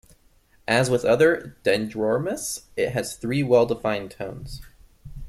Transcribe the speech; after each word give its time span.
As 0.67 0.89
with 0.89 1.05
other 1.05 1.57
"Dendromus", 1.63 2.63
it 2.75 2.89
has 2.93 3.15
three 3.15 3.43
well 3.43 3.67
defined 3.67 4.09
toes. 4.09 4.59